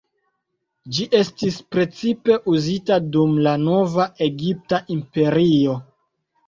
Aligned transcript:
Ĝi 0.95 1.05
estis 1.19 1.59
precipe 1.75 2.39
uzita 2.55 2.99
dum 3.17 3.39
la 3.49 3.55
Nova 3.69 4.09
Egipta 4.31 4.83
Imperio. 4.99 5.83